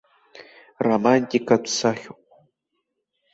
Романтикатә 0.87 1.69
сахьоуп. 1.77 2.21